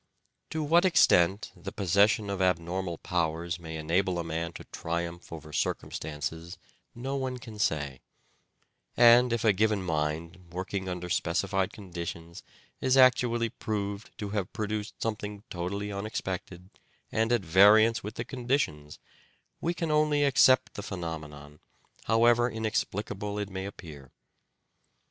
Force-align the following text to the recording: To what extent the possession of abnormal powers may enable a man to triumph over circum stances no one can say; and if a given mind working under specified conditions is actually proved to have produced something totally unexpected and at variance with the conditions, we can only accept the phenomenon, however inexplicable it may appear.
To 0.49 0.63
what 0.63 0.83
extent 0.83 1.51
the 1.55 1.71
possession 1.71 2.31
of 2.31 2.41
abnormal 2.41 2.97
powers 2.97 3.59
may 3.59 3.77
enable 3.77 4.17
a 4.17 4.23
man 4.23 4.51
to 4.53 4.63
triumph 4.63 5.31
over 5.31 5.53
circum 5.53 5.91
stances 5.91 6.57
no 6.95 7.15
one 7.15 7.37
can 7.37 7.59
say; 7.59 8.01
and 8.97 9.31
if 9.31 9.43
a 9.45 9.53
given 9.53 9.83
mind 9.83 10.37
working 10.51 10.89
under 10.89 11.07
specified 11.07 11.71
conditions 11.71 12.41
is 12.79 12.97
actually 12.97 13.49
proved 13.49 14.09
to 14.17 14.29
have 14.29 14.51
produced 14.53 14.99
something 14.99 15.43
totally 15.51 15.91
unexpected 15.91 16.71
and 17.11 17.31
at 17.31 17.43
variance 17.45 18.01
with 18.03 18.15
the 18.15 18.25
conditions, 18.25 18.97
we 19.59 19.75
can 19.75 19.91
only 19.91 20.23
accept 20.23 20.73
the 20.73 20.81
phenomenon, 20.81 21.59
however 22.05 22.49
inexplicable 22.49 23.37
it 23.37 23.51
may 23.51 23.67
appear. 23.67 24.11